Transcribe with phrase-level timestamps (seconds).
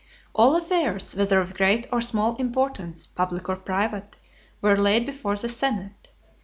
[0.33, 4.17] All affairs, whether of great or small importance, public or private,
[4.59, 6.09] were laid before the senate.